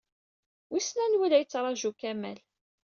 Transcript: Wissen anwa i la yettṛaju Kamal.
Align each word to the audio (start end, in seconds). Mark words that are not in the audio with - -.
Wissen 0.71 0.99
anwa 1.05 1.25
i 1.27 1.29
la 1.29 1.39
yettṛaju 1.39 1.91
Kamal. 1.99 2.39